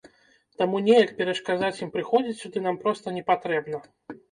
Таму 0.61 0.79
неяк 0.87 1.11
перашкаджаць 1.19 1.81
ім 1.85 1.93
прыходзіць 1.97 2.35
сюды 2.41 2.65
нам 2.71 2.83
проста 2.83 3.17
не 3.21 3.27
патрэбна. 3.31 3.87